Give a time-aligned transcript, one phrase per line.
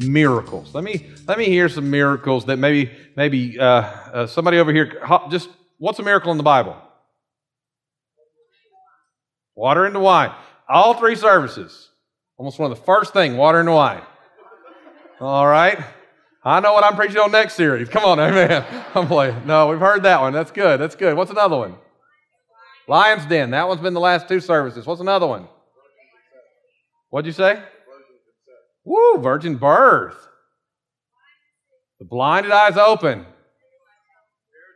[0.00, 0.74] miracles.
[0.74, 5.02] Let me let me hear some miracles that maybe maybe uh, uh, somebody over here
[5.30, 6.76] just what's a miracle in the Bible?
[9.54, 10.32] Water into wine.
[10.68, 11.90] All three services.
[12.36, 14.02] Almost one of the first thing, water into wine.
[15.20, 15.78] All right.
[16.44, 17.88] I know what I'm preaching on next series.
[17.88, 18.64] Come on, amen.
[18.94, 19.46] I'm playing.
[19.46, 20.32] No, we've heard that one.
[20.32, 20.78] That's good.
[20.78, 21.16] That's good.
[21.16, 21.74] What's another one?
[22.86, 23.50] Lion's Den.
[23.50, 24.86] That one's been the last two services.
[24.86, 25.48] What's another one?
[27.10, 27.62] What'd you say?
[28.86, 30.16] Woo, virgin birth.
[31.98, 33.26] The blinded eyes open.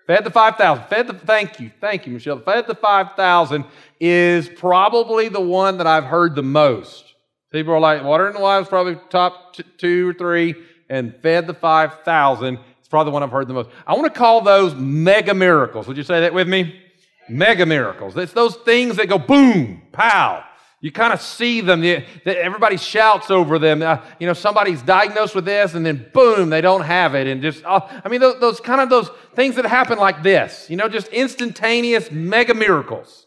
[0.09, 0.85] Fed the 5,000.
[0.87, 2.41] Fed the, thank you, thank you, Michelle.
[2.41, 3.65] Fed the 5,000
[4.01, 7.05] is probably the one that I've heard the most.
[7.53, 10.57] People are like, water and the wine is probably top t- two or three,
[10.89, 13.71] and fed the 5,000 is probably the one I've heard the most.
[13.87, 15.87] I want to call those mega miracles.
[15.87, 16.81] Would you say that with me?
[17.29, 18.17] Mega miracles.
[18.17, 20.45] It's those things that go boom, pow.
[20.83, 21.85] You kind of see them.
[22.25, 23.83] Everybody shouts over them.
[23.83, 27.27] Uh, you know, somebody's diagnosed with this, and then boom, they don't have it.
[27.27, 30.71] And just, uh, I mean, those, those, kind of those things that happen like this.
[30.71, 33.27] You know, just instantaneous mega miracles.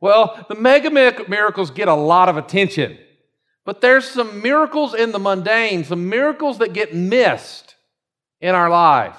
[0.00, 2.98] Well, the mega miracles get a lot of attention,
[3.64, 7.76] but there's some miracles in the mundane, some miracles that get missed
[8.42, 9.16] in our lives.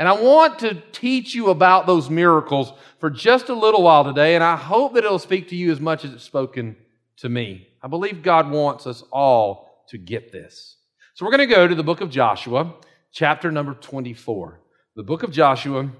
[0.00, 4.34] And I want to teach you about those miracles for just a little while today,
[4.34, 6.74] and I hope that it'll speak to you as much as it's spoken
[7.18, 7.68] to me.
[7.82, 10.78] I believe God wants us all to get this.
[11.12, 12.76] So we're going to go to the book of Joshua,
[13.12, 14.62] chapter number 24.
[14.96, 15.90] The book of Joshua,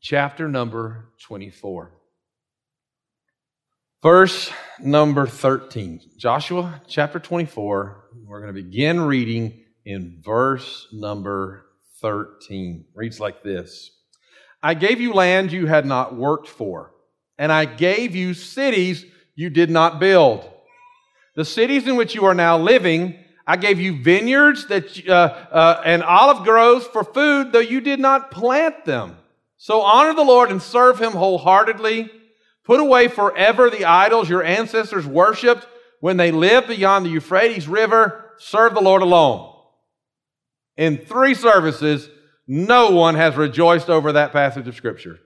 [0.00, 1.92] chapter number 24.
[4.02, 6.00] Verse number 13.
[6.16, 8.04] Joshua chapter 24.
[8.24, 11.66] We're going to begin reading in verse number
[12.00, 12.84] 13.
[12.94, 13.90] Reads like this.
[14.62, 16.92] I gave you land you had not worked for,
[17.38, 20.48] and I gave you cities you did not build.
[21.34, 23.16] The cities in which you are now living,
[23.46, 28.00] I gave you vineyards that, uh, uh, and olive groves for food, though you did
[28.00, 29.16] not plant them.
[29.56, 32.10] So honor the Lord and serve him wholeheartedly.
[32.64, 35.66] Put away forever the idols your ancestors worshiped
[36.00, 38.32] when they lived beyond the Euphrates River.
[38.38, 39.49] Serve the Lord alone.
[40.80, 42.08] In three services,
[42.46, 45.20] no one has rejoiced over that passage of Scripture.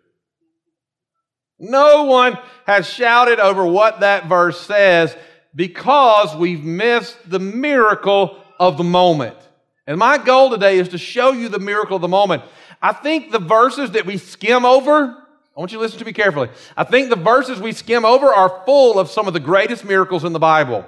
[1.61, 5.17] No one has shouted over what that verse says
[5.55, 9.37] because we've missed the miracle of the moment.
[9.87, 12.43] And my goal today is to show you the miracle of the moment.
[12.83, 15.17] I think the verses that we skim over,
[15.57, 16.49] I want you to listen to me carefully.
[16.77, 20.25] I think the verses we skim over are full of some of the greatest miracles
[20.25, 20.85] in the Bible.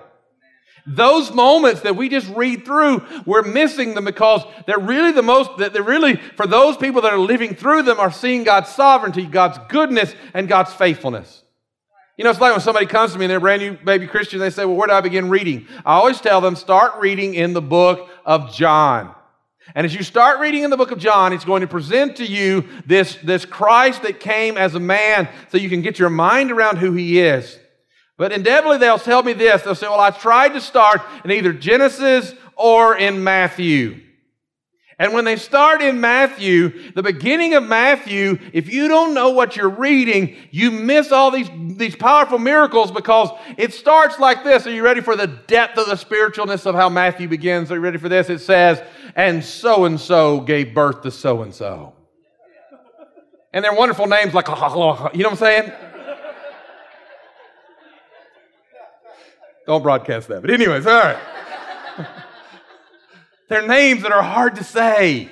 [0.87, 5.57] Those moments that we just read through, we're missing them because they're really the most,
[5.59, 9.27] that they're really, for those people that are living through them, are seeing God's sovereignty,
[9.27, 11.43] God's goodness, and God's faithfulness.
[12.17, 14.39] You know, it's like when somebody comes to me and they're brand new baby Christian,
[14.39, 15.67] they say, Well, where do I begin reading?
[15.85, 19.15] I always tell them, start reading in the book of John.
[19.75, 22.25] And as you start reading in the book of John, it's going to present to
[22.25, 26.53] you this, this Christ that came as a man so you can get your mind
[26.53, 27.59] around who he is.
[28.17, 29.63] But inevitably, they'll tell me this.
[29.63, 34.01] They'll say, Well, I tried to start in either Genesis or in Matthew.
[34.99, 39.55] And when they start in Matthew, the beginning of Matthew, if you don't know what
[39.55, 43.29] you're reading, you miss all these, these powerful miracles because
[43.59, 44.67] it starts like this.
[44.67, 47.71] Are you ready for the depth of the spiritualness of how Matthew begins?
[47.71, 48.31] Are you ready for this?
[48.31, 48.83] It says,
[49.15, 51.93] and so and so gave birth to so and so.
[53.53, 55.73] And they're wonderful names like, you know what I'm saying?
[59.67, 60.41] Don't broadcast that.
[60.41, 61.19] But, anyways, all right.
[63.49, 65.29] They're names that are hard to say.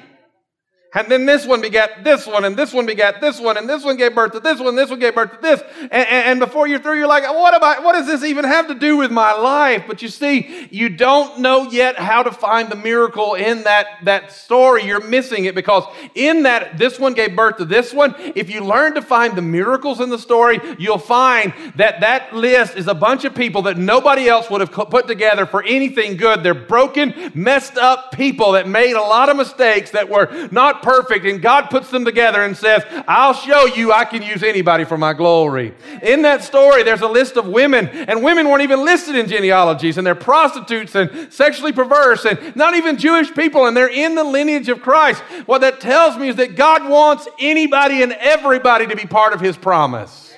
[0.94, 3.82] And then this one begat this one, and this one begat this one, and this
[3.82, 5.60] one gave birth to this one, this one gave birth to this.
[5.80, 8.68] And, and, and, before you're through, you're like, what, about, what does this even have
[8.68, 9.84] to do with my life?
[9.88, 14.30] But you see, you don't know yet how to find the miracle in that, that
[14.30, 14.84] story.
[14.84, 15.82] You're missing it because
[16.14, 18.14] in that, this one gave birth to this one.
[18.36, 22.76] If you learn to find the miracles in the story, you'll find that that list
[22.76, 26.44] is a bunch of people that nobody else would have put together for anything good.
[26.44, 31.24] They're broken, messed up people that made a lot of mistakes that were not perfect,
[31.24, 34.98] and God puts them together and says, I'll show you I can use anybody for
[34.98, 35.74] my glory.
[36.02, 39.96] In that story, there's a list of women, and women weren't even listed in genealogies,
[39.96, 44.24] and they're prostitutes and sexually perverse, and not even Jewish people, and they're in the
[44.24, 45.22] lineage of Christ.
[45.46, 49.40] What that tells me is that God wants anybody and everybody to be part of
[49.40, 50.34] His promise.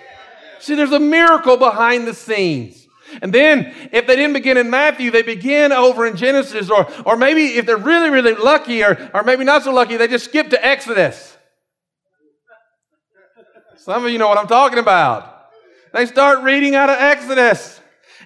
[0.61, 2.86] See, there's a miracle behind the scenes.
[3.23, 7.17] And then, if they didn't begin in Matthew, they begin over in Genesis, or, or
[7.17, 10.51] maybe if they're really, really lucky, or, or maybe not so lucky, they just skip
[10.51, 11.37] to Exodus.
[13.77, 15.51] Some of you know what I'm talking about.
[15.93, 17.76] They start reading out of Exodus.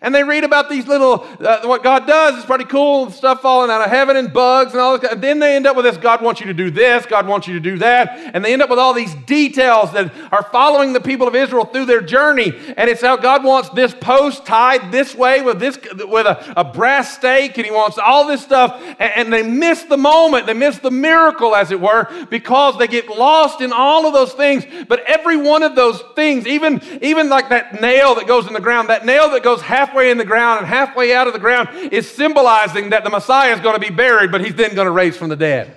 [0.02, 3.70] And they read about these little, uh, what God does is pretty cool, stuff falling
[3.70, 5.12] out of heaven and bugs and all this.
[5.12, 7.47] And then they end up with this God wants you to do this, God wants
[7.47, 8.19] you to do that.
[8.32, 11.67] And they end up with all these details that are following the people of Israel
[11.67, 12.50] through their journey.
[12.79, 16.64] And it's how God wants this post tied this way with this, with a, a
[16.64, 18.82] brass stake, and He wants all this stuff.
[18.99, 22.88] And, and they miss the moment, they miss the miracle, as it were, because they
[22.88, 24.64] get lost in all of those things.
[24.88, 28.61] But every one of those things, even, even like that nail that goes in the
[28.61, 31.39] ground, that nail that goes half halfway in the ground and halfway out of the
[31.39, 34.87] ground is symbolizing that the Messiah is going to be buried, but he's then going
[34.87, 35.77] to raise from the dead.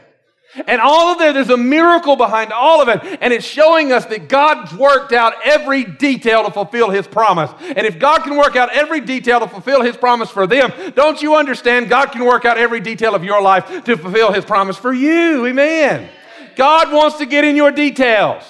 [0.68, 3.18] And all of that, there's a miracle behind all of it.
[3.22, 7.50] And it's showing us that God's worked out every detail to fulfill His promise.
[7.60, 11.20] And if God can work out every detail to fulfill His promise for them, don't
[11.24, 11.90] you understand?
[11.90, 15.48] God can work out every detail of your life to fulfill His promise for you.
[15.48, 16.08] Amen.
[16.56, 18.44] God wants to get in your details.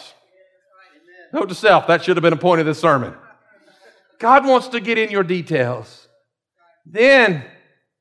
[1.31, 3.15] Note to self, that should have been a point of this sermon.
[4.23, 6.07] God wants to get in your details.
[6.85, 7.43] Then,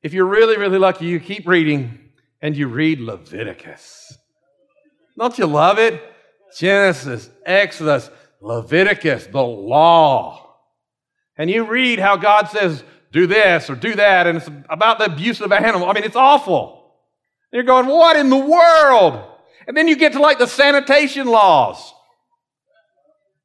[0.01, 1.99] if you're really, really lucky, you keep reading
[2.41, 4.17] and you read Leviticus.
[5.17, 6.01] Don't you love it?
[6.57, 8.09] Genesis, Exodus,
[8.39, 10.55] Leviticus, the law.
[11.37, 15.05] And you read how God says, do this or do that, and it's about the
[15.11, 15.89] abuse of animals.
[15.89, 16.89] I mean, it's awful.
[17.51, 19.21] And you're going, what in the world?
[19.67, 21.93] And then you get to like the sanitation laws.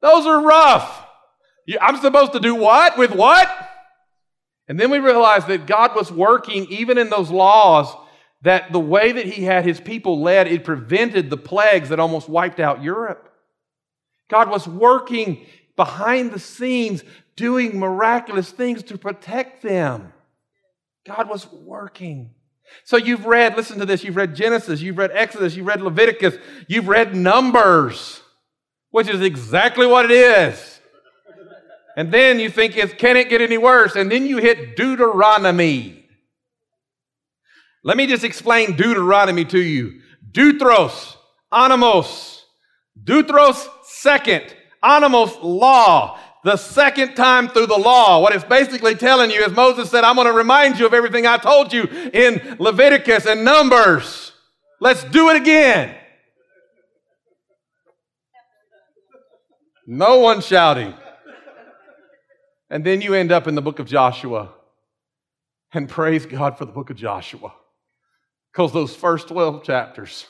[0.01, 0.98] Those are rough.
[1.79, 2.97] I'm supposed to do what?
[2.97, 3.49] With what?
[4.67, 7.95] And then we realized that God was working even in those laws
[8.41, 12.29] that the way that he had his people led, it prevented the plagues that almost
[12.29, 13.33] wiped out Europe.
[14.29, 15.45] God was working
[15.75, 17.03] behind the scenes,
[17.35, 20.13] doing miraculous things to protect them.
[21.05, 22.31] God was working.
[22.83, 26.37] So you've read, listen to this, you've read Genesis, you've read Exodus, you've read Leviticus,
[26.67, 28.21] you've read Numbers,
[28.91, 30.78] which is exactly what it is.
[31.99, 33.97] And then you think, can it get any worse?
[33.97, 36.05] And then you hit Deuteronomy.
[37.83, 39.99] Let me just explain Deuteronomy to you.
[40.31, 41.17] Deutros,
[41.51, 42.45] animos.
[43.03, 44.45] Deutros, second.
[44.81, 46.17] Animos, law.
[46.45, 48.21] The second time through the law.
[48.21, 51.27] What it's basically telling you is Moses said, I'm going to remind you of everything
[51.27, 54.31] I told you in Leviticus and Numbers.
[54.79, 55.97] Let's do it again.
[59.85, 60.93] No one shouting.
[62.69, 64.49] And then you end up in the book of Joshua.
[65.73, 67.53] And praise God for the book of Joshua.
[68.51, 70.25] Because those first 12 chapters,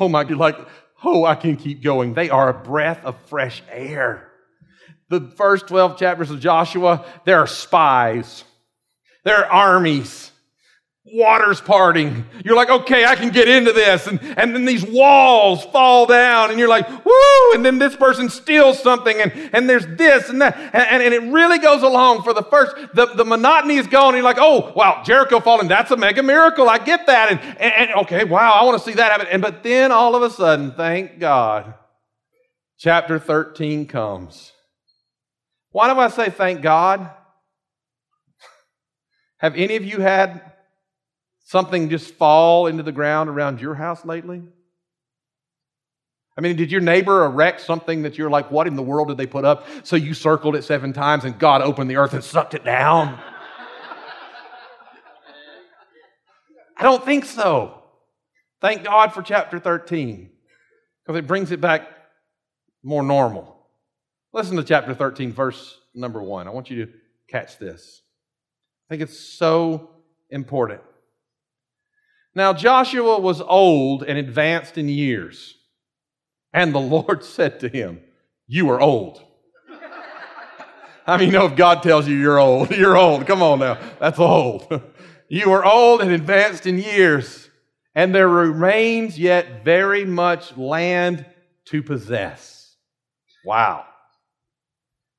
[0.00, 0.58] oh my, God, like,
[1.04, 2.14] oh, I can keep going.
[2.14, 4.30] They are a breath of fresh air.
[5.10, 8.44] The first 12 chapters of Joshua, there are spies,
[9.24, 10.30] there are armies,
[11.06, 12.24] water's parting.
[12.44, 14.06] You're like, okay, I can get into this.
[14.06, 17.52] And, and then these walls fall down, and you're like, woo!
[17.54, 20.56] And then this person steals something, and, and there's this and that.
[20.56, 24.08] And, and it really goes along for the first, the, the monotony is gone.
[24.08, 26.68] And you're like, oh, wow, Jericho falling, that's a mega miracle.
[26.68, 27.30] I get that.
[27.30, 29.26] And, and, and okay, wow, I want to see that happen.
[29.30, 31.74] And but then all of a sudden, thank God,
[32.78, 34.52] chapter 13 comes.
[35.70, 37.10] Why do I say thank God?
[39.38, 40.53] Have any of you had
[41.44, 44.42] something just fall into the ground around your house lately?
[46.36, 49.16] I mean, did your neighbor erect something that you're like, what in the world did
[49.16, 49.66] they put up?
[49.84, 53.20] So you circled it seven times and God opened the earth and sucked it down?
[56.76, 57.82] I don't think so.
[58.60, 60.30] Thank God for chapter 13
[61.04, 61.88] because it brings it back
[62.82, 63.68] more normal.
[64.32, 66.48] Listen to chapter 13, verse number one.
[66.48, 66.92] I want you to
[67.28, 68.02] catch this.
[68.88, 69.90] I think it's so
[70.30, 70.80] important.
[72.34, 75.56] Now Joshua was old and advanced in years.
[76.52, 78.00] And the Lord said to him,
[78.46, 79.22] You are old.
[81.06, 82.70] I mean, you know if God tells you you're old?
[82.76, 83.26] You're old.
[83.26, 83.78] Come on now.
[84.00, 84.82] That's old.
[85.28, 87.50] you are old and advanced in years,
[87.94, 91.26] and there remains yet very much land
[91.66, 92.74] to possess.
[93.44, 93.84] Wow.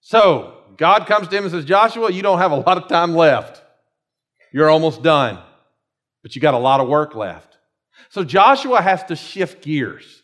[0.02, 3.14] So, God comes to him and says, Joshua, you don't have a lot of time
[3.14, 3.62] left.
[4.52, 5.38] You're almost done
[6.26, 7.56] but you got a lot of work left.
[8.10, 10.24] So Joshua has to shift gears.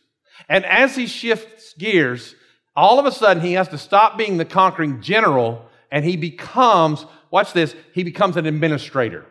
[0.50, 2.34] And as he shifts gears,
[2.75, 7.05] all of a sudden he has to stop being the conquering general and he becomes,
[7.29, 9.27] watch this, he becomes an administrator.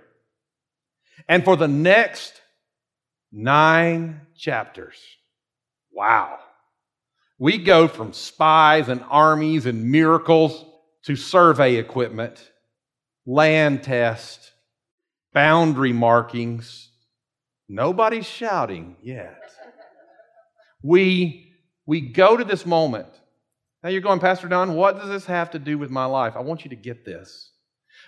[1.29, 2.41] And for the next
[3.33, 4.95] nine chapters,
[5.91, 6.39] wow,
[7.37, 10.65] we go from spies and armies and miracles
[11.07, 12.49] to survey equipment,
[13.27, 14.50] land test,
[15.33, 16.89] boundary markings.
[17.69, 19.37] Nobody's shouting yet.
[20.83, 21.53] We,
[21.87, 23.09] we go to this moment.
[23.83, 26.35] Now you're going, Pastor Don, what does this have to do with my life?
[26.37, 27.51] I want you to get this.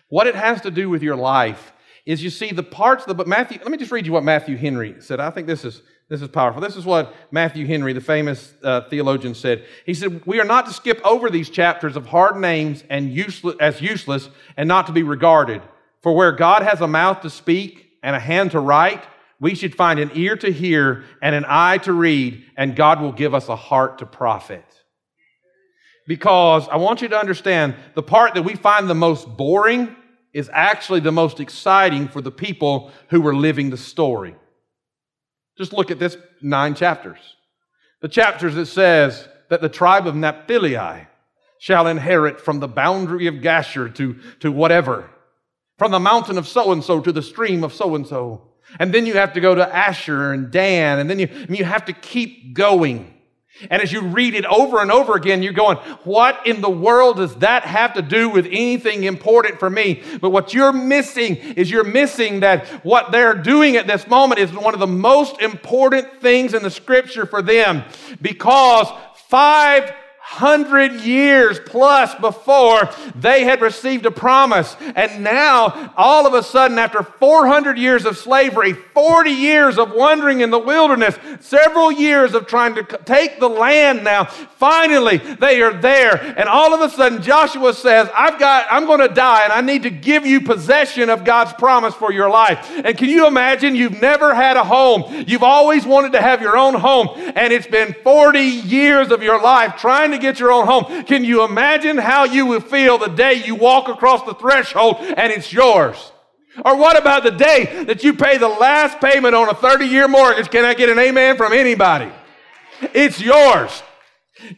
[0.08, 1.72] What it has to do with your life
[2.04, 3.26] is you see the parts of the book.
[3.26, 5.20] Matthew, let me just read you what Matthew Henry said.
[5.20, 6.60] I think this is, this is powerful.
[6.60, 9.64] This is what Matthew Henry, the famous uh, theologian, said.
[9.86, 13.56] He said, We are not to skip over these chapters of hard names and useless,
[13.60, 15.62] as useless and not to be regarded.
[16.02, 19.04] For where God has a mouth to speak and a hand to write,
[19.40, 23.12] we should find an ear to hear and an eye to read, and God will
[23.12, 24.64] give us a heart to profit.
[26.06, 29.94] Because I want you to understand the part that we find the most boring
[30.32, 34.34] is actually the most exciting for the people who were living the story.
[35.58, 37.18] Just look at this nine chapters.
[38.00, 40.76] The chapters that says that the tribe of Naphtali
[41.58, 45.08] shall inherit from the boundary of Gashur to, to whatever,
[45.78, 48.48] from the mountain of so and so to the stream of so and so.
[48.78, 51.64] And then you have to go to Asher and Dan, and then you, and you
[51.64, 53.12] have to keep going.
[53.70, 57.18] And as you read it over and over again, you're going, what in the world
[57.18, 60.02] does that have to do with anything important for me?
[60.20, 64.52] But what you're missing is you're missing that what they're doing at this moment is
[64.52, 67.84] one of the most important things in the scripture for them
[68.20, 68.88] because
[69.28, 69.92] five
[70.32, 74.74] hundred years plus before they had received a promise.
[74.96, 80.40] And now, all of a sudden, after 400 years of slavery, 40 years of wandering
[80.40, 85.74] in the wilderness, several years of trying to take the land now, finally they are
[85.74, 86.16] there.
[86.16, 89.60] And all of a sudden, Joshua says, I've got, I'm going to die and I
[89.60, 92.70] need to give you possession of God's promise for your life.
[92.82, 93.76] And can you imagine?
[93.76, 95.24] You've never had a home.
[95.26, 97.10] You've always wanted to have your own home.
[97.36, 101.04] And it's been 40 years of your life trying to get your own home.
[101.04, 105.30] Can you imagine how you will feel the day you walk across the threshold and
[105.30, 106.12] it's yours?
[106.64, 110.08] Or what about the day that you pay the last payment on a 30 year
[110.08, 110.50] mortgage?
[110.50, 112.10] Can I get an amen from anybody?
[112.94, 113.82] It's yours.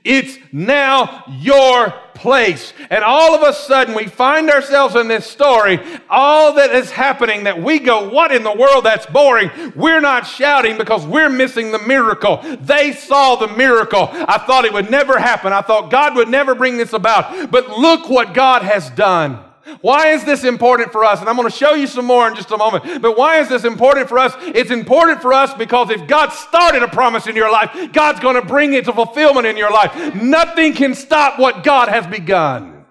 [0.04, 2.72] It's now your place.
[2.90, 7.44] And all of a sudden, we find ourselves in this story, all that is happening
[7.44, 8.84] that we go, What in the world?
[8.84, 9.50] That's boring.
[9.74, 12.40] We're not shouting because we're missing the miracle.
[12.60, 14.08] They saw the miracle.
[14.12, 15.52] I thought it would never happen.
[15.52, 17.50] I thought God would never bring this about.
[17.50, 19.42] But look what God has done.
[19.80, 21.20] Why is this important for us?
[21.20, 23.02] And I'm going to show you some more in just a moment.
[23.02, 24.34] But why is this important for us?
[24.40, 28.36] It's important for us because if God started a promise in your life, God's going
[28.36, 30.14] to bring it to fulfillment in your life.
[30.14, 32.84] Nothing can stop what God has begun.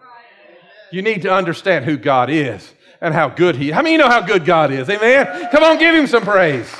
[0.91, 3.73] You need to understand who God is and how good He is.
[3.73, 4.89] How many of you know how good God is?
[4.89, 5.49] Amen?
[5.51, 6.71] Come on, give Him some praise.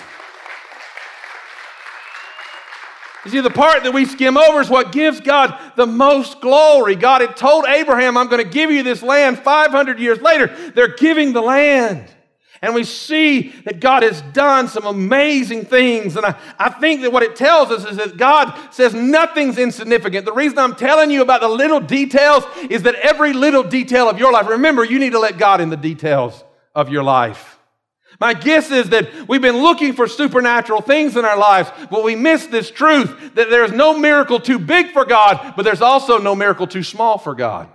[3.26, 6.96] You see, the part that we skim over is what gives God the most glory.
[6.96, 10.48] God had told Abraham, I'm going to give you this land 500 years later.
[10.72, 12.14] They're giving the land.
[12.62, 16.16] And we see that God has done some amazing things.
[16.16, 20.26] And I, I think that what it tells us is that God says nothing's insignificant.
[20.26, 24.18] The reason I'm telling you about the little details is that every little detail of
[24.18, 26.42] your life, remember, you need to let God in the details
[26.74, 27.53] of your life.
[28.20, 32.16] My guess is that we've been looking for supernatural things in our lives, but we
[32.16, 36.36] miss this truth that there's no miracle too big for God, but there's also no
[36.36, 37.70] miracle too small for God.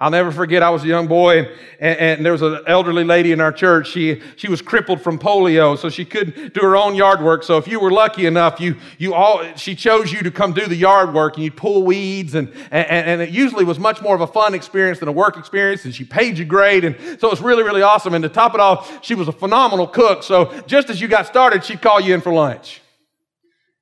[0.00, 1.40] I'll never forget, I was a young boy,
[1.80, 3.88] and, and, there was an elderly lady in our church.
[3.88, 7.42] She, she was crippled from polio, so she couldn't do her own yard work.
[7.42, 10.66] So if you were lucky enough, you, you all, she chose you to come do
[10.66, 14.14] the yard work, and you'd pull weeds, and, and, and it usually was much more
[14.14, 17.26] of a fun experience than a work experience, and she paid you great, and so
[17.26, 18.14] it was really, really awesome.
[18.14, 21.26] And to top it off, she was a phenomenal cook, so just as you got
[21.26, 22.82] started, she'd call you in for lunch.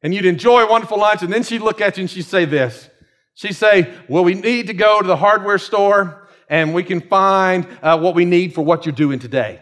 [0.02, 2.46] And you'd enjoy a wonderful lunch, and then she'd look at you and she'd say
[2.46, 2.88] this.
[3.36, 7.66] She'd say, Well, we need to go to the hardware store and we can find
[7.82, 9.60] uh, what we need for what you're doing today.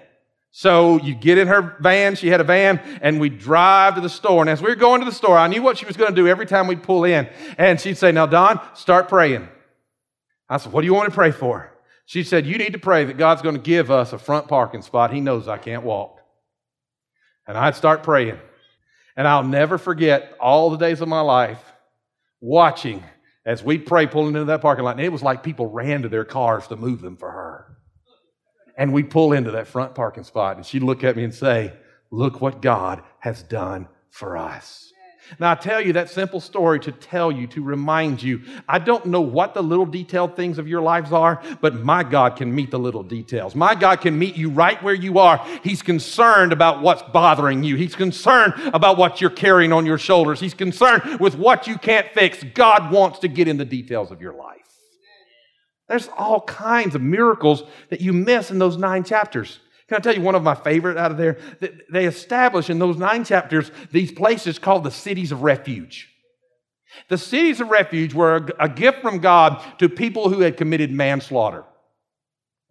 [0.52, 4.09] So you get in her van, she had a van, and we drive to the
[4.09, 4.40] store.
[4.40, 6.14] And as we were going to the store, I knew what she was going to
[6.14, 7.28] do every time we'd pull in.
[7.59, 9.49] And she'd say, Now, Don, start praying.
[10.49, 11.73] I said, What do you want to pray for?
[12.07, 14.83] She said, You need to pray that God's going to give us a front parking
[14.83, 15.12] spot.
[15.12, 16.21] He knows I can't walk.
[17.49, 18.38] And I'd start praying.
[19.16, 21.61] And I'll never forget all the days of my life
[22.40, 23.02] watching
[23.47, 26.09] as we pray pulling into that parking lot, and it was like people ran to
[26.09, 27.77] their cars to move them for her.
[28.77, 31.73] And we pull into that front parking spot, and she'd look at me and say,
[32.11, 34.93] Look what God has done for us.
[35.38, 38.43] Now, I tell you that simple story to tell you, to remind you.
[38.69, 42.37] I don't know what the little detailed things of your lives are, but my God
[42.37, 43.54] can meet the little details.
[43.54, 45.45] My God can meet you right where you are.
[45.62, 47.76] He's concerned about what's bothering you.
[47.76, 50.40] He's concerned about what you're carrying on your shoulders.
[50.40, 52.43] He's concerned with what you can't fix.
[52.54, 54.61] God wants to get in the details of your life.
[55.88, 59.59] There's all kinds of miracles that you miss in those nine chapters.
[59.88, 61.38] Can I tell you one of my favorite out of there?
[61.91, 66.11] They establish in those nine chapters these places called the cities of refuge.
[67.09, 71.64] The cities of refuge were a gift from God to people who had committed manslaughter.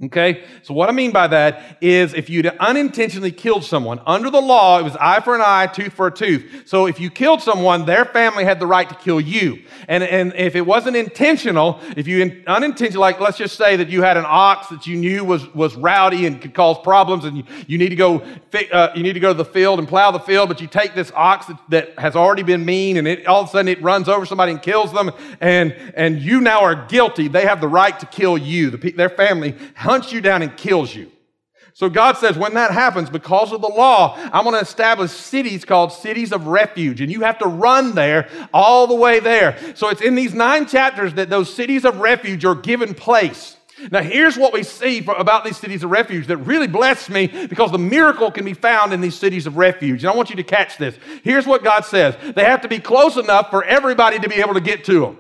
[0.02, 0.44] Okay?
[0.64, 4.80] So what I mean by that is if you'd unintentionally killed someone, under the law,
[4.80, 6.64] it was eye for an eye, tooth for a tooth.
[6.66, 9.62] So if you killed someone, their family had the right to kill you.
[9.88, 14.02] And, and if it wasn't intentional, if you unintentional, like let's just say that you
[14.02, 17.44] had an ox that you knew was, was rowdy and could cause problems and you,
[17.68, 18.26] you need to go,
[18.72, 20.96] uh, you need to go to the field and plow the field, but you take
[20.96, 23.82] this ox that, that has already been mean and it, all of a sudden it
[23.82, 27.28] runs over somebody and kills them and, and you now are guilty.
[27.28, 28.72] They have the right to kill you.
[28.72, 31.12] The, their family hunts you down and kills you.
[31.76, 35.66] So God says, when that happens, because of the law, I'm going to establish cities
[35.66, 39.58] called cities of refuge, and you have to run there all the way there.
[39.76, 43.58] So it's in these nine chapters that those cities of refuge are given place.
[43.92, 47.72] Now, here's what we see about these cities of refuge that really blessed me because
[47.72, 50.04] the miracle can be found in these cities of refuge.
[50.04, 50.96] And I want you to catch this.
[51.24, 54.54] Here's what God says they have to be close enough for everybody to be able
[54.54, 55.18] to get to them.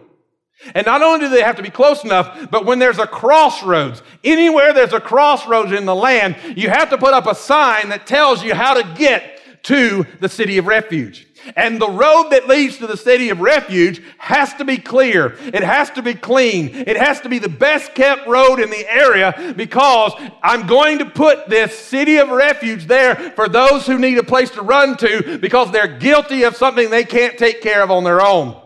[0.74, 4.02] And not only do they have to be close enough, but when there's a crossroads,
[4.24, 8.08] anywhere there's a crossroads in the land, you have to put up a sign that
[8.08, 11.28] tells you how to get to the city of refuge.
[11.56, 15.38] And the road that leads to the city of refuge has to be clear.
[15.42, 16.70] It has to be clean.
[16.74, 21.06] It has to be the best kept road in the area because I'm going to
[21.06, 25.38] put this city of refuge there for those who need a place to run to
[25.40, 28.63] because they're guilty of something they can't take care of on their own.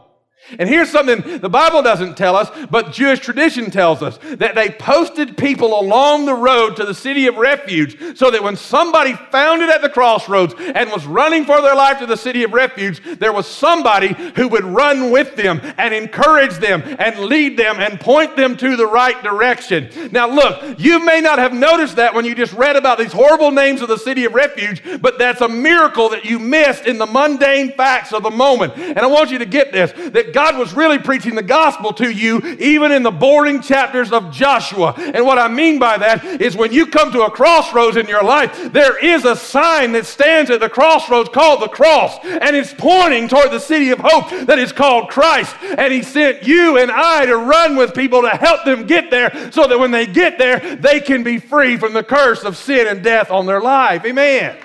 [0.59, 4.69] And here's something the Bible doesn't tell us, but Jewish tradition tells us that they
[4.69, 9.61] posted people along the road to the city of refuge so that when somebody found
[9.61, 13.01] it at the crossroads and was running for their life to the city of refuge,
[13.19, 17.99] there was somebody who would run with them and encourage them and lead them and
[17.99, 19.89] point them to the right direction.
[20.11, 23.51] Now, look, you may not have noticed that when you just read about these horrible
[23.51, 27.05] names of the city of refuge, but that's a miracle that you missed in the
[27.05, 28.77] mundane facts of the moment.
[28.77, 32.11] And I want you to get this that God was really preaching the gospel to
[32.11, 34.93] you even in the boring chapters of Joshua.
[34.95, 38.23] And what I mean by that is when you come to a crossroads in your
[38.23, 42.71] life, there is a sign that stands at the crossroads called the cross, and it's
[42.71, 45.55] pointing toward the city of hope that is called Christ.
[45.75, 49.51] And He sent you and I to run with people to help them get there
[49.51, 52.85] so that when they get there, they can be free from the curse of sin
[52.85, 54.05] and death on their life.
[54.05, 54.55] Amen.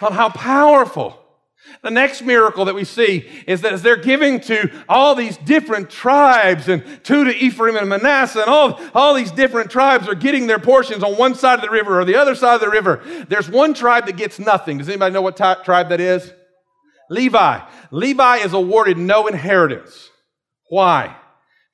[0.00, 1.18] On how powerful.
[1.82, 5.90] The next miracle that we see is that as they're giving to all these different
[5.90, 10.46] tribes and two to Ephraim and Manasseh and all, all these different tribes are getting
[10.46, 13.02] their portions on one side of the river or the other side of the river.
[13.28, 14.78] There's one tribe that gets nothing.
[14.78, 16.32] Does anybody know what t- tribe that is?
[17.10, 17.60] Levi.
[17.90, 20.10] Levi is awarded no inheritance.
[20.68, 21.16] Why?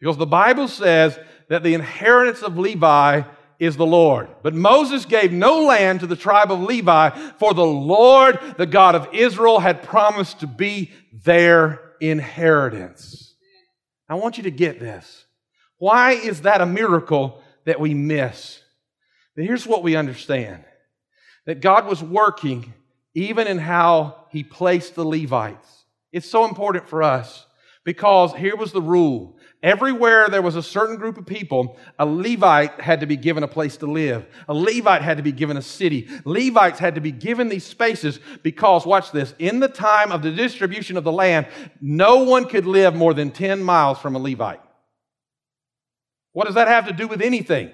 [0.01, 3.23] Because the Bible says that the inheritance of Levi
[3.59, 4.29] is the Lord.
[4.43, 8.95] But Moses gave no land to the tribe of Levi, for the Lord, the God
[8.95, 10.91] of Israel, had promised to be
[11.25, 13.35] their inheritance.
[14.09, 15.25] I want you to get this.
[15.79, 18.61] Why is that a miracle that we miss?
[19.35, 20.65] But here's what we understand
[21.47, 22.73] that God was working
[23.15, 25.85] even in how he placed the Levites.
[26.13, 27.47] It's so important for us
[27.85, 29.34] because here was the rule
[29.65, 33.49] Everywhere there was a certain group of people, a Levite had to be given a
[33.49, 34.27] place to live.
[34.47, 36.07] A Levite had to be given a city.
[36.27, 40.31] Levites had to be given these spaces because, watch this, in the time of the
[40.31, 41.47] distribution of the land,
[41.81, 44.61] no one could live more than 10 miles from a Levite.
[46.33, 47.73] What does that have to do with anything?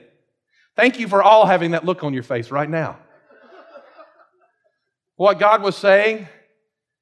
[0.76, 3.00] Thank you for all having that look on your face right now.
[5.16, 6.28] What God was saying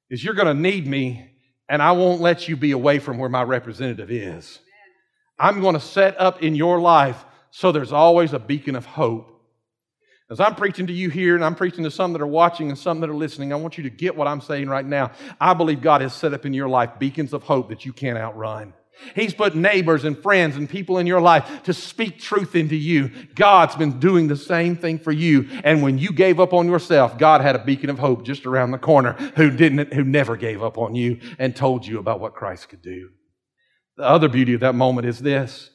[0.09, 1.29] is, You're going to need me,
[1.69, 4.59] and I won't let you be away from where my representative is.
[5.39, 9.35] I'm going to set up in your life so there's always a beacon of hope.
[10.31, 12.77] As I'm preaching to you here and I'm preaching to some that are watching and
[12.77, 15.11] some that are listening, I want you to get what I'm saying right now.
[15.41, 18.17] I believe God has set up in your life beacons of hope that you can't
[18.17, 18.73] outrun.
[19.15, 23.09] He's put neighbors and friends and people in your life to speak truth into you.
[23.33, 25.47] God's been doing the same thing for you.
[25.63, 28.71] And when you gave up on yourself, God had a beacon of hope just around
[28.71, 32.35] the corner who didn't, who never gave up on you and told you about what
[32.35, 33.09] Christ could do.
[33.99, 35.71] The other beauty of that moment is this.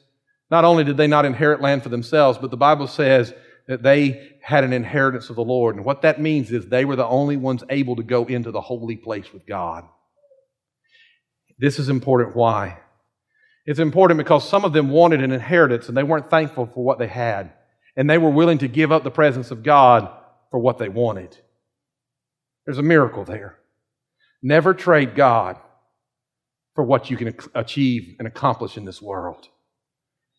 [0.49, 3.31] Not only did they not inherit land for themselves, but the Bible says
[3.67, 5.75] that they had an inheritance of the Lord.
[5.75, 8.61] And what that means is they were the only ones able to go into the
[8.61, 9.83] holy place with God.
[11.59, 12.35] This is important.
[12.35, 12.79] Why?
[13.67, 16.97] It's important because some of them wanted an inheritance and they weren't thankful for what
[16.97, 17.53] they had.
[17.95, 20.09] And they were willing to give up the presence of God
[20.49, 21.37] for what they wanted.
[22.65, 23.59] There's a miracle there.
[24.41, 25.59] Never trade God
[26.75, 29.47] for what you can achieve and accomplish in this world.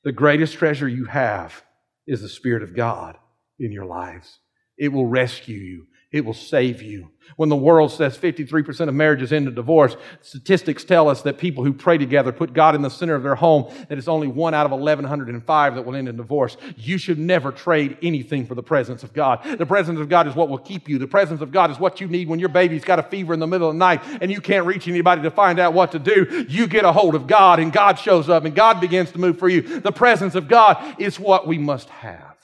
[0.04, 1.64] The greatest treasure you have
[2.06, 3.16] is the Spirit of God
[3.58, 4.38] in your lives.
[4.78, 5.86] It will rescue you.
[6.16, 7.10] It will save you.
[7.36, 11.62] When the world says 53% of marriages end in divorce, statistics tell us that people
[11.62, 14.54] who pray together put God in the center of their home, that it's only one
[14.54, 16.56] out of 1,105 that will end in divorce.
[16.78, 19.44] You should never trade anything for the presence of God.
[19.58, 20.98] The presence of God is what will keep you.
[20.98, 23.40] The presence of God is what you need when your baby's got a fever in
[23.40, 25.98] the middle of the night and you can't reach anybody to find out what to
[25.98, 26.46] do.
[26.48, 29.38] You get a hold of God and God shows up and God begins to move
[29.38, 29.80] for you.
[29.80, 32.36] The presence of God is what we must have.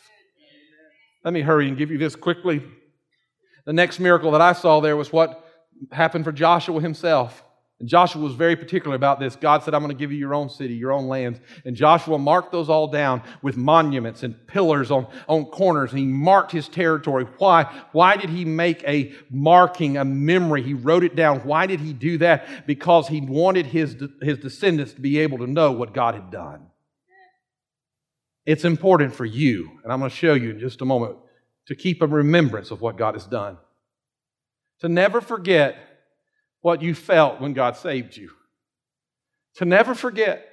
[1.25, 2.63] Let me hurry and give you this quickly.
[3.65, 5.45] The next miracle that I saw there was what
[5.91, 7.45] happened for Joshua himself.
[7.81, 9.35] And Joshua was very particular about this.
[9.35, 11.41] God said, I'm going to give you your own city, your own lands.
[11.65, 15.91] And Joshua marked those all down with monuments and pillars on, on corners.
[15.91, 17.27] And he marked his territory.
[17.39, 17.65] Why?
[17.91, 20.63] Why did he make a marking, a memory?
[20.63, 21.41] He wrote it down.
[21.41, 22.69] Why did he do that?
[22.69, 26.67] Because he wanted his, his descendants to be able to know what God had done.
[28.47, 31.17] It's important for you, and I'm going to show you in just a moment
[31.67, 33.59] to keep a remembrance of what God has done.
[34.81, 35.77] To never forget
[36.61, 38.31] what you felt when God saved you.
[39.57, 40.52] To never forget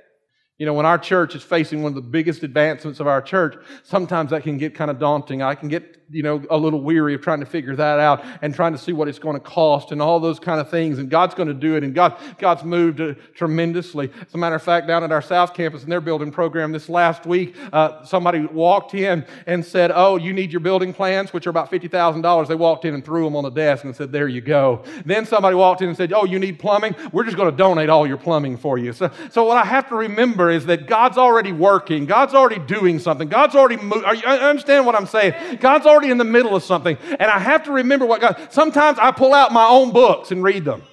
[0.60, 3.56] you know, when our church is facing one of the biggest advancements of our church,
[3.84, 5.42] sometimes that can get kind of daunting.
[5.42, 8.54] I can get, you know, a little weary of trying to figure that out and
[8.54, 11.00] trying to see what it's going to cost and all those kind of things.
[11.00, 11.86] And God's going to do it.
[11.86, 14.12] And God, God's moved uh, tremendously.
[14.28, 16.90] As a matter of fact, down at our South Campus in their building program this
[16.90, 21.48] last week, uh, somebody walked in and said, Oh, you need your building plans, which
[21.48, 22.48] are about $50,000.
[22.50, 24.84] They walked in and threw them on the desk and said, There you go.
[25.06, 26.98] Then somebody walked in and said, Oh, you need plumbing?
[27.14, 28.92] We're just going to donate all your plumbing for you.
[28.92, 32.06] So, so what I have to remember is that God's already working.
[32.06, 33.28] God's already doing something.
[33.28, 34.04] God's already moving.
[34.06, 35.58] I understand what I'm saying?
[35.60, 36.98] God's already in the middle of something.
[37.20, 40.44] And I have to remember what God, sometimes I pull out my own books and
[40.44, 40.84] read them.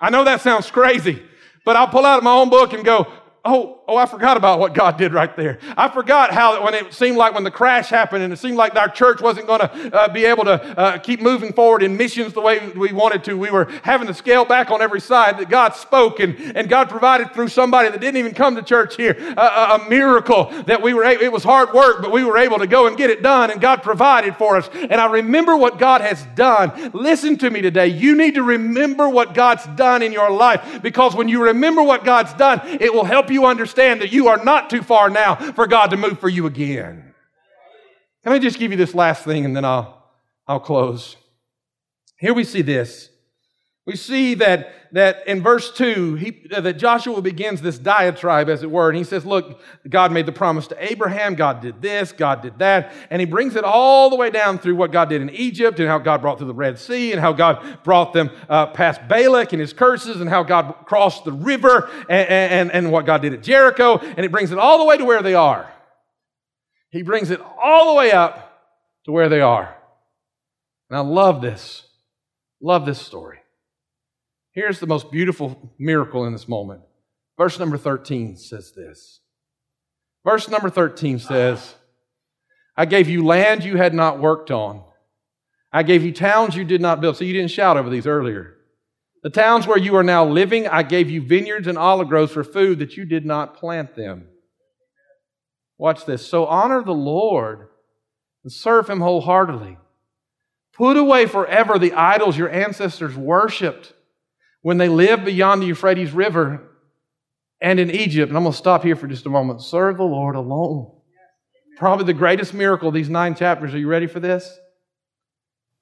[0.00, 1.22] I know that sounds crazy,
[1.64, 3.06] but I'll pull out my own book and go,
[3.44, 5.58] oh, oh, I forgot about what God did right there.
[5.76, 8.76] I forgot how when it seemed like when the crash happened and it seemed like
[8.76, 12.34] our church wasn't going to uh, be able to uh, keep moving forward in missions
[12.34, 13.36] the way we wanted to.
[13.36, 16.88] We were having to scale back on every side that God spoke and, and God
[16.88, 19.40] provided through somebody that didn't even come to church here a,
[19.80, 22.86] a miracle that we were, it was hard work, but we were able to go
[22.86, 24.70] and get it done and God provided for us.
[24.72, 26.92] And I remember what God has done.
[26.92, 27.88] Listen to me today.
[27.88, 32.04] You need to remember what God's done in your life because when you remember what
[32.04, 35.66] God's done, it will help you understand that you are not too far now for
[35.66, 37.14] God to move for you again.
[38.24, 40.02] Let me just give you this last thing and then I'll,
[40.46, 41.16] I'll close.
[42.18, 43.08] Here we see this.
[43.84, 48.70] We see that, that in verse 2, he, that Joshua begins this diatribe, as it
[48.70, 52.42] were, and he says, Look, God made the promise to Abraham, God did this, God
[52.42, 55.30] did that, and he brings it all the way down through what God did in
[55.30, 58.66] Egypt, and how God brought through the Red Sea, and how God brought them uh,
[58.66, 63.04] past Balak and his curses, and how God crossed the river, and, and, and what
[63.04, 65.68] God did at Jericho, and he brings it all the way to where they are.
[66.90, 68.60] He brings it all the way up
[69.06, 69.76] to where they are.
[70.88, 71.84] And I love this.
[72.60, 73.41] Love this story.
[74.52, 76.82] Here's the most beautiful miracle in this moment.
[77.38, 79.20] Verse number 13 says this.
[80.24, 81.74] Verse number 13 says,
[82.76, 84.84] I gave you land you had not worked on.
[85.72, 87.16] I gave you towns you did not build.
[87.16, 88.56] So you didn't shout over these earlier.
[89.22, 92.44] The towns where you are now living, I gave you vineyards and olive groves for
[92.44, 94.28] food that you did not plant them.
[95.78, 96.26] Watch this.
[96.26, 97.68] So honor the Lord
[98.44, 99.78] and serve him wholeheartedly.
[100.74, 103.94] Put away forever the idols your ancestors worshiped
[104.62, 106.62] when they lived beyond the Euphrates River
[107.60, 108.30] and in Egypt.
[108.30, 109.62] And I'm going to stop here for just a moment.
[109.62, 110.90] Serve the Lord alone.
[111.76, 113.74] Probably the greatest miracle of these nine chapters.
[113.74, 114.58] Are you ready for this?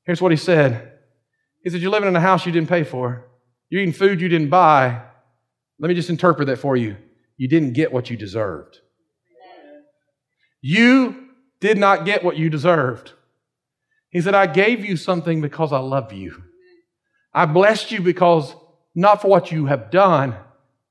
[0.04, 0.92] Here's what he said.
[1.62, 3.28] He said, You're living in a house you didn't pay for.
[3.68, 5.02] You're eating food you didn't buy.
[5.78, 6.96] Let me just interpret that for you.
[7.36, 8.78] You didn't get what you deserved.
[10.62, 11.28] You
[11.60, 13.12] did not get what you deserved.
[14.10, 16.42] He said, I gave you something because I love you.
[17.32, 18.54] I blessed you because
[18.94, 20.36] not for what you have done,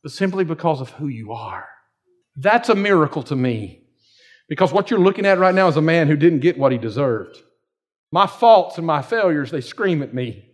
[0.04, 1.68] but simply because of who you are.
[2.36, 3.82] That's a miracle to me.
[4.48, 6.78] Because what you're looking at right now is a man who didn't get what he
[6.78, 7.38] deserved.
[8.12, 10.46] My faults and my failures, they scream at me.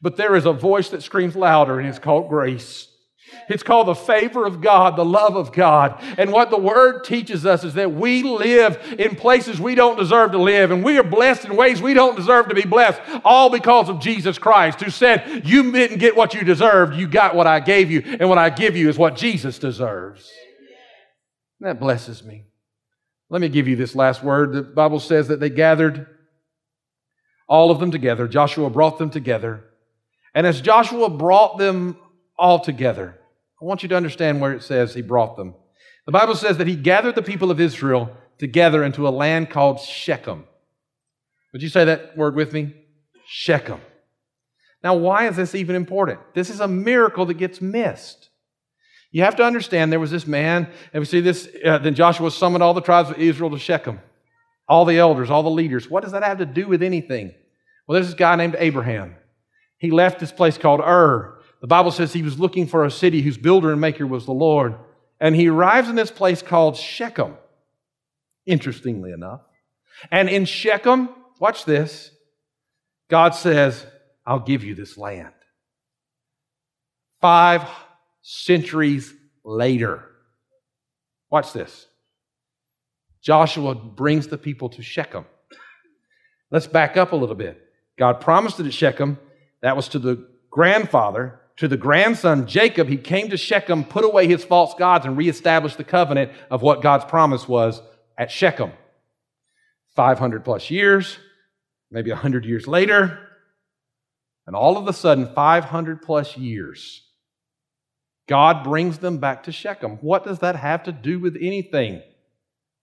[0.00, 2.88] But there is a voice that screams louder, and it's called grace.
[3.48, 6.02] It's called the favor of God, the love of God.
[6.18, 10.32] And what the Word teaches us is that we live in places we don't deserve
[10.32, 13.50] to live, and we are blessed in ways we don't deserve to be blessed, all
[13.50, 17.46] because of Jesus Christ, who said, You didn't get what you deserved, you got what
[17.46, 20.30] I gave you, and what I give you is what Jesus deserves.
[21.60, 22.44] That blesses me.
[23.30, 24.52] Let me give you this last word.
[24.52, 26.06] The Bible says that they gathered
[27.48, 28.28] all of them together.
[28.28, 29.64] Joshua brought them together.
[30.34, 31.96] And as Joshua brought them
[32.38, 33.18] all together,
[33.60, 35.54] I want you to understand where it says he brought them.
[36.06, 39.80] The Bible says that he gathered the people of Israel together into a land called
[39.80, 40.44] Shechem.
[41.52, 42.74] Would you say that word with me?
[43.26, 43.80] Shechem.
[44.82, 46.20] Now, why is this even important?
[46.34, 48.30] This is a miracle that gets missed.
[49.10, 52.30] You have to understand there was this man, and we see this, uh, then Joshua
[52.30, 54.00] summoned all the tribes of Israel to Shechem,
[54.68, 55.90] all the elders, all the leaders.
[55.90, 57.34] What does that have to do with anything?
[57.86, 59.16] Well, there's this guy named Abraham.
[59.78, 61.37] He left this place called Ur.
[61.60, 64.32] The Bible says he was looking for a city whose builder and maker was the
[64.32, 64.74] Lord.
[65.20, 67.36] And he arrives in this place called Shechem,
[68.46, 69.40] interestingly enough.
[70.10, 71.08] And in Shechem,
[71.40, 72.12] watch this,
[73.10, 73.84] God says,
[74.24, 75.32] I'll give you this land.
[77.20, 77.68] Five
[78.22, 79.12] centuries
[79.44, 80.04] later.
[81.30, 81.86] Watch this.
[83.22, 85.24] Joshua brings the people to Shechem.
[86.50, 87.60] Let's back up a little bit.
[87.98, 89.18] God promised it at Shechem.
[89.62, 91.40] That was to the grandfather.
[91.58, 95.76] To the grandson, Jacob, he came to Shechem, put away his false gods, and reestablished
[95.76, 97.82] the covenant of what God's promise was
[98.16, 98.72] at Shechem.
[99.96, 101.18] 500 plus years,
[101.90, 103.18] maybe 100 years later,
[104.46, 107.02] and all of a sudden, 500 plus years,
[108.28, 109.98] God brings them back to Shechem.
[110.00, 112.02] What does that have to do with anything?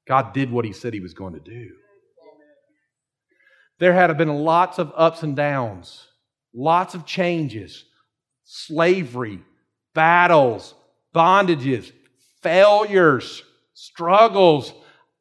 [0.05, 1.71] God did what he said he was going to do.
[3.79, 6.07] There had been lots of ups and downs,
[6.53, 7.85] lots of changes,
[8.45, 9.39] slavery,
[9.93, 10.73] battles,
[11.13, 11.91] bondages,
[12.41, 14.73] failures, struggles,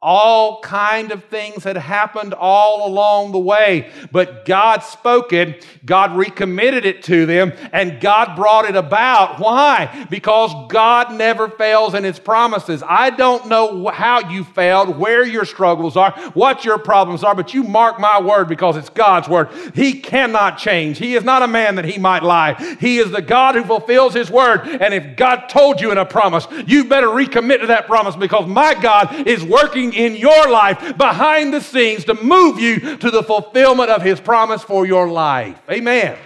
[0.04, 6.14] all kind of things had happened all along the way but god spoke it god
[6.14, 9.40] recommitted it to them and god brought it about.
[9.40, 10.06] Why?
[10.10, 12.82] Because god never fails in his promises.
[12.86, 17.54] I don't know how you failed where your struggles are what your problems are but
[17.54, 19.48] you mark my word because it's god's word.
[19.74, 20.98] He cannot change.
[20.98, 22.54] He is not a man that he might lie.
[22.78, 26.04] He is the god who fulfills his word and if god told you in a
[26.04, 30.96] promise you better recommit to that promise because my god is working in your life
[30.96, 35.58] behind the scenes to move you to the fulfillment of His promise for your life.
[35.70, 36.18] Amen.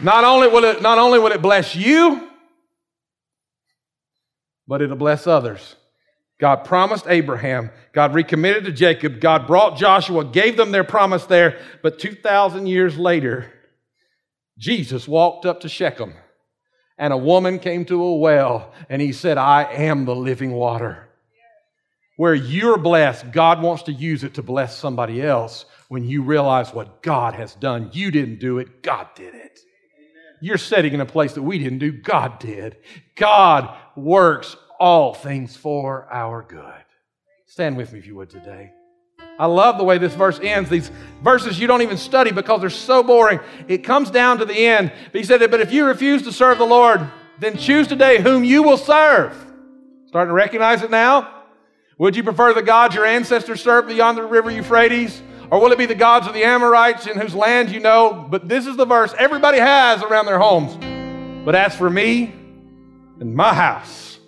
[0.00, 2.28] Not only will it, not only will it bless you,
[4.66, 5.76] but it'll bless others.
[6.38, 7.70] God promised Abraham.
[7.92, 9.20] God recommitted to Jacob.
[9.20, 11.58] God brought Joshua, gave them their promise there.
[11.82, 13.52] But 2,000 years later,
[14.56, 16.14] Jesus walked up to Shechem
[16.98, 21.08] and a woman came to a well, and he said, I am the living water.
[22.16, 26.74] Where you're blessed, God wants to use it to bless somebody else when you realize
[26.74, 27.90] what God has done.
[27.92, 29.60] You didn't do it, God did it.
[30.40, 32.76] You're sitting in a place that we didn't do, God did.
[33.14, 36.84] God works all things for our good.
[37.46, 38.72] Stand with me if you would today.
[39.38, 40.68] I love the way this verse ends.
[40.68, 40.90] These
[41.22, 43.38] verses you don't even study because they're so boring.
[43.68, 44.92] It comes down to the end.
[45.12, 48.42] But he said, But if you refuse to serve the Lord, then choose today whom
[48.42, 49.32] you will serve.
[50.06, 51.34] Starting to recognize it now?
[51.98, 55.22] Would you prefer the gods your ancestors served beyond the river Euphrates?
[55.50, 58.26] Or will it be the gods of the Amorites in whose land you know?
[58.28, 60.76] But this is the verse everybody has around their homes.
[61.44, 62.34] But as for me
[63.20, 64.18] and my house,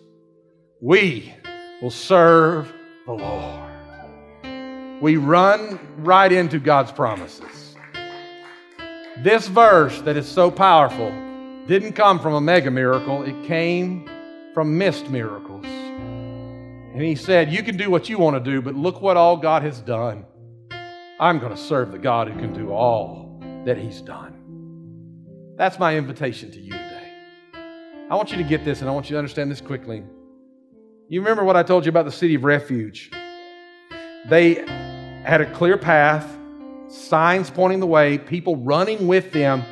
[0.80, 1.34] we
[1.82, 2.72] will serve
[3.06, 3.59] the Lord
[5.00, 7.74] we run right into God's promises.
[9.18, 11.10] This verse that is so powerful
[11.66, 14.08] didn't come from a mega miracle, it came
[14.54, 15.64] from missed miracles.
[15.64, 19.36] And he said, You can do what you want to do, but look what all
[19.36, 20.24] God has done.
[21.20, 24.36] I'm going to serve the God who can do all that he's done.
[25.56, 27.12] That's my invitation to you today.
[28.10, 30.02] I want you to get this and I want you to understand this quickly.
[31.08, 33.10] You remember what I told you about the city of refuge?
[34.28, 34.64] They
[35.24, 36.26] had a clear path,
[36.88, 39.64] signs pointing the way, people running with them.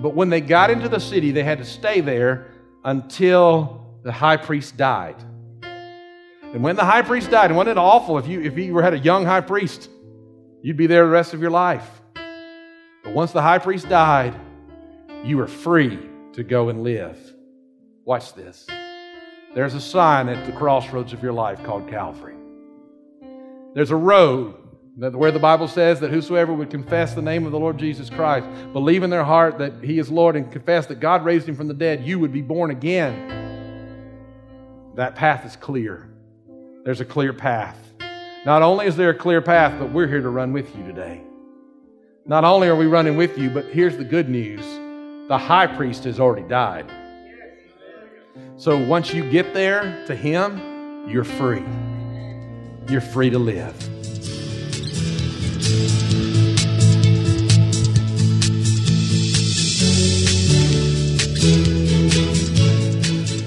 [0.00, 2.52] But when they got into the city, they had to stay there
[2.84, 5.16] until the high priest died.
[5.62, 8.94] And when the high priest died, and wasn't it awful if you if you had
[8.94, 9.88] a young high priest,
[10.62, 11.88] you'd be there the rest of your life.
[13.04, 14.34] But once the high priest died,
[15.24, 15.98] you were free
[16.32, 17.18] to go and live.
[18.04, 18.66] Watch this.
[19.54, 22.36] There's a sign at the crossroads of your life called Calvary.
[23.74, 24.56] There's a road
[24.98, 28.10] That where the Bible says that whosoever would confess the name of the Lord Jesus
[28.10, 31.54] Christ, believe in their heart that He is Lord, and confess that God raised Him
[31.54, 33.38] from the dead, you would be born again.
[34.96, 36.10] That path is clear.
[36.84, 37.76] There's a clear path.
[38.44, 41.20] Not only is there a clear path, but we're here to run with you today.
[42.26, 44.64] Not only are we running with you, but here's the good news
[45.28, 46.90] the high priest has already died.
[48.56, 51.64] So once you get there to Him, you're free.
[52.88, 53.99] You're free to live.